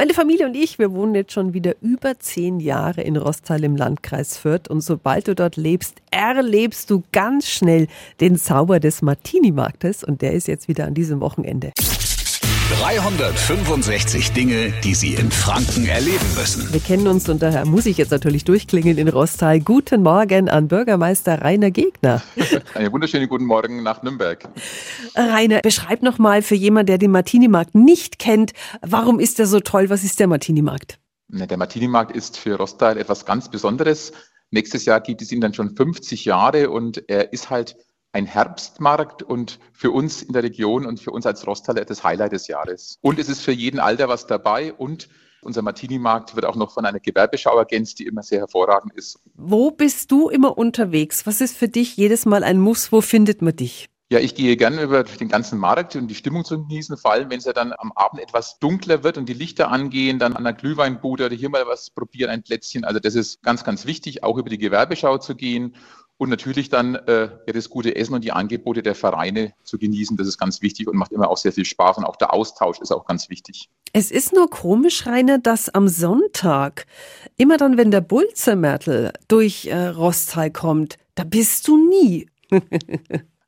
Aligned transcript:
Meine 0.00 0.14
Familie 0.14 0.46
und 0.46 0.54
ich, 0.54 0.78
wir 0.78 0.92
wohnen 0.92 1.14
jetzt 1.14 1.32
schon 1.32 1.52
wieder 1.52 1.74
über 1.82 2.18
zehn 2.18 2.58
Jahre 2.58 3.02
in 3.02 3.18
Rostal 3.18 3.62
im 3.64 3.76
Landkreis 3.76 4.38
Fürth. 4.38 4.66
Und 4.66 4.80
sobald 4.80 5.28
du 5.28 5.34
dort 5.34 5.58
lebst, 5.58 6.00
erlebst 6.10 6.88
du 6.88 7.02
ganz 7.12 7.46
schnell 7.46 7.86
den 8.18 8.38
Zauber 8.38 8.80
des 8.80 9.02
Martini-Marktes. 9.02 10.02
Und 10.02 10.22
der 10.22 10.32
ist 10.32 10.48
jetzt 10.48 10.68
wieder 10.68 10.86
an 10.86 10.94
diesem 10.94 11.20
Wochenende. 11.20 11.72
365 12.78 14.30
Dinge, 14.30 14.72
die 14.84 14.94
Sie 14.94 15.14
in 15.14 15.32
Franken 15.32 15.86
erleben 15.86 16.24
müssen. 16.36 16.72
Wir 16.72 16.78
kennen 16.78 17.08
uns 17.08 17.28
und 17.28 17.42
daher 17.42 17.66
muss 17.66 17.84
ich 17.84 17.98
jetzt 17.98 18.12
natürlich 18.12 18.44
durchklingeln 18.44 18.96
in 18.96 19.08
Rostal. 19.08 19.58
Guten 19.58 20.02
Morgen 20.04 20.48
an 20.48 20.68
Bürgermeister 20.68 21.42
Rainer 21.42 21.72
Gegner. 21.72 22.22
Einen 22.74 22.92
wunderschönen 22.92 23.28
guten 23.28 23.44
Morgen 23.44 23.82
nach 23.82 24.04
Nürnberg. 24.04 24.48
Rainer, 25.16 25.60
beschreib 25.62 26.02
noch 26.02 26.18
mal 26.18 26.42
für 26.42 26.54
jemanden, 26.54 26.86
der 26.86 26.98
den 26.98 27.10
Martini-Markt 27.10 27.74
nicht 27.74 28.20
kennt, 28.20 28.52
warum 28.82 29.18
ist 29.18 29.40
der 29.40 29.46
so 29.46 29.58
toll? 29.58 29.90
Was 29.90 30.04
ist 30.04 30.20
der 30.20 30.28
Martini-Markt? 30.28 31.00
Der 31.28 31.56
Martini-Markt 31.58 32.14
ist 32.14 32.36
für 32.38 32.54
Rostal 32.54 32.98
etwas 32.98 33.26
ganz 33.26 33.50
Besonderes. 33.50 34.12
Nächstes 34.52 34.84
Jahr 34.84 35.00
gibt 35.00 35.22
es 35.22 35.32
ihn 35.32 35.40
dann 35.40 35.54
schon 35.54 35.74
50 35.74 36.24
Jahre 36.24 36.70
und 36.70 37.02
er 37.08 37.32
ist 37.32 37.50
halt 37.50 37.76
ein 38.12 38.26
Herbstmarkt 38.26 39.22
und 39.22 39.58
für 39.72 39.90
uns 39.90 40.22
in 40.22 40.32
der 40.32 40.42
Region 40.42 40.86
und 40.86 41.00
für 41.00 41.10
uns 41.10 41.26
als 41.26 41.46
Rostaler 41.46 41.84
das 41.84 42.02
Highlight 42.02 42.32
des 42.32 42.48
Jahres. 42.48 42.98
Und 43.00 43.18
es 43.18 43.28
ist 43.28 43.42
für 43.42 43.52
jeden 43.52 43.80
Alter 43.80 44.08
was 44.08 44.26
dabei 44.26 44.72
und 44.72 45.08
unser 45.42 45.62
Martini-Markt 45.62 46.34
wird 46.36 46.44
auch 46.44 46.56
noch 46.56 46.72
von 46.72 46.84
einer 46.84 47.00
Gewerbeschau 47.00 47.56
ergänzt, 47.56 47.98
die 47.98 48.06
immer 48.06 48.22
sehr 48.22 48.40
hervorragend 48.40 48.92
ist. 48.94 49.18
Wo 49.34 49.70
bist 49.70 50.10
du 50.10 50.28
immer 50.28 50.58
unterwegs? 50.58 51.26
Was 51.26 51.40
ist 51.40 51.56
für 51.56 51.68
dich 51.68 51.96
jedes 51.96 52.26
Mal 52.26 52.44
ein 52.44 52.58
Muss? 52.58 52.92
Wo 52.92 53.00
findet 53.00 53.40
man 53.40 53.56
dich? 53.56 53.86
Ja, 54.12 54.18
ich 54.18 54.34
gehe 54.34 54.56
gerne 54.56 54.82
über 54.82 55.04
den 55.04 55.28
ganzen 55.28 55.58
Markt 55.58 55.94
und 55.94 56.08
die 56.08 56.16
Stimmung 56.16 56.44
zu 56.44 56.60
genießen, 56.60 56.96
vor 56.96 57.12
allem 57.12 57.30
wenn 57.30 57.38
es 57.38 57.44
ja 57.44 57.52
dann 57.52 57.72
am 57.78 57.92
Abend 57.92 58.20
etwas 58.20 58.58
dunkler 58.58 59.04
wird 59.04 59.16
und 59.16 59.28
die 59.28 59.34
Lichter 59.34 59.70
angehen, 59.70 60.18
dann 60.18 60.34
an 60.34 60.42
der 60.42 60.52
Glühweinbude 60.52 61.26
oder 61.26 61.36
hier 61.36 61.48
mal 61.48 61.64
was 61.68 61.90
probieren, 61.90 62.28
ein 62.28 62.42
Plätzchen. 62.42 62.84
Also 62.84 62.98
das 62.98 63.14
ist 63.14 63.40
ganz, 63.42 63.62
ganz 63.62 63.86
wichtig, 63.86 64.24
auch 64.24 64.36
über 64.36 64.50
die 64.50 64.58
Gewerbeschau 64.58 65.18
zu 65.18 65.36
gehen 65.36 65.76
und 66.20 66.28
natürlich 66.28 66.68
dann 66.68 66.96
äh, 66.96 67.30
das 67.46 67.70
gute 67.70 67.96
Essen 67.96 68.12
und 68.12 68.22
die 68.22 68.30
Angebote 68.30 68.82
der 68.82 68.94
Vereine 68.94 69.54
zu 69.64 69.78
genießen. 69.78 70.18
Das 70.18 70.28
ist 70.28 70.36
ganz 70.36 70.60
wichtig 70.60 70.86
und 70.86 70.96
macht 70.96 71.12
immer 71.12 71.30
auch 71.30 71.38
sehr 71.38 71.50
viel 71.50 71.64
Spaß. 71.64 71.96
Und 71.96 72.04
auch 72.04 72.16
der 72.16 72.34
Austausch 72.34 72.78
ist 72.78 72.92
auch 72.92 73.06
ganz 73.06 73.30
wichtig. 73.30 73.70
Es 73.94 74.10
ist 74.10 74.34
nur 74.34 74.50
komisch, 74.50 75.06
Rainer, 75.06 75.38
dass 75.38 75.70
am 75.70 75.88
Sonntag, 75.88 76.84
immer 77.38 77.56
dann, 77.56 77.78
wenn 77.78 77.90
der 77.90 78.02
Bulzermärtel 78.02 79.14
durch 79.28 79.64
äh, 79.68 79.86
Rostal 79.86 80.50
kommt, 80.50 80.98
da 81.14 81.24
bist 81.24 81.66
du 81.66 81.88
nie. 81.88 82.26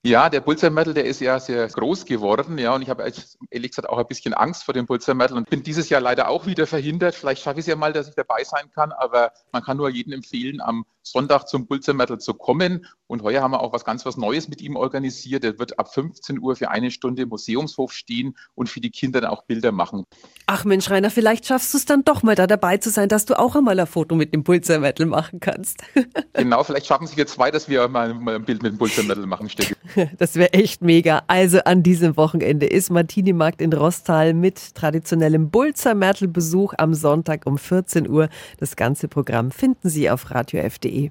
Ja, 0.05 0.29
der 0.29 0.41
Pulsarmörtel, 0.41 0.95
der 0.95 1.05
ist 1.05 1.21
ja 1.21 1.39
sehr 1.39 1.69
groß 1.69 2.07
geworden, 2.07 2.59
ja, 2.59 2.75
und 2.75 2.83
ich 2.83 2.91
habe 2.91 3.05
ehrlich 3.05 3.71
gesagt 3.71 3.89
auch 3.89 3.99
ein 3.99 4.07
bisschen 4.09 4.35
Angst 4.35 4.65
vor 4.65 4.75
dem 4.75 4.85
Pulsarmörtel 4.85 5.37
und 5.37 5.49
bin 5.49 5.63
dieses 5.63 5.91
Jahr 5.91 6.01
leider 6.01 6.29
auch 6.29 6.45
wieder 6.45 6.67
verhindert. 6.67 7.15
Vielleicht 7.15 7.41
schaffe 7.41 7.61
ich 7.61 7.63
es 7.63 7.67
ja 7.69 7.77
mal, 7.77 7.93
dass 7.93 8.09
ich 8.09 8.17
dabei 8.17 8.43
sein 8.43 8.69
kann, 8.75 8.91
aber 8.91 9.31
man 9.53 9.63
kann 9.63 9.77
nur 9.77 9.89
jedem 9.91 10.13
empfehlen, 10.13 10.61
am 10.61 10.87
Sonntag 11.03 11.47
zum 11.47 11.69
Pulsarmörtel 11.69 12.19
zu 12.19 12.35
kommen. 12.35 12.85
Und 13.13 13.23
heuer 13.23 13.43
haben 13.43 13.51
wir 13.51 13.61
auch 13.61 13.75
was 13.75 13.85
ganz 13.85 14.07
was 14.07 14.17
Neues 14.17 14.49
mit 14.49 14.63
ihm 14.63 14.75
organisiert. 14.75 15.45
Er 15.45 15.59
wird 15.59 15.79
ab 15.79 15.93
15 15.93 16.41
Uhr 16.41 16.57
für 16.57 16.71
eine 16.71 16.91
Stunde 16.91 17.21
im 17.21 17.29
Museumshof 17.29 17.93
stehen 17.93 18.39
und 18.55 18.71
für 18.71 18.81
die 18.81 18.89
Kinder 18.89 19.21
dann 19.21 19.29
auch 19.29 19.43
Bilder 19.43 19.71
machen. 19.71 20.05
Ach 20.47 20.65
Mensch, 20.65 20.89
Rainer, 20.89 21.11
vielleicht 21.11 21.45
schaffst 21.45 21.75
du 21.75 21.77
es 21.77 21.85
dann 21.85 22.05
doch 22.05 22.23
mal 22.23 22.37
da 22.37 22.47
dabei 22.47 22.79
zu 22.79 22.89
sein, 22.89 23.11
dass 23.11 23.27
du 23.27 23.39
auch 23.39 23.55
einmal 23.55 23.79
ein 23.79 23.87
Foto 23.87 24.15
mit 24.15 24.33
dem 24.33 24.45
Pulsarmörtel 24.45 25.05
machen 25.05 25.41
kannst. 25.41 25.83
genau, 26.33 26.65
vielleicht 26.65 26.87
schaffen 26.87 27.05
es 27.05 27.15
wir 27.15 27.27
zwei, 27.27 27.51
dass 27.51 27.69
wir 27.69 27.87
mal, 27.89 28.15
mal 28.15 28.37
ein 28.37 28.47
Bild 28.47 28.63
mit 28.63 28.73
dem 28.73 28.79
Pulsarmörtel 28.79 29.27
machen, 29.27 29.51
Stecke. 29.51 29.77
Das 30.17 30.37
wäre 30.37 30.55
echt 30.55 30.81
mega. 30.81 31.23
Also 31.27 31.59
an 31.65 31.83
diesem 31.83 32.17
Wochenende 32.17 32.65
ist 32.65 32.89
Martini-Markt 32.89 33.61
in 33.61 33.75
Rostal 33.75 34.33
mit 34.33 34.75
traditionellem 34.75 35.51
Bulzer-Märtel-Besuch 35.51 36.73
am 36.79 36.95
Sonntag 36.95 37.45
um 37.45 37.59
14 37.59 38.09
Uhr. 38.09 38.31
Das 38.59 38.75
ganze 38.75 39.09
Programm 39.09 39.51
finden 39.51 39.91
Sie 39.91 40.09
auf 40.09 40.31
radiof.de. 40.31 41.11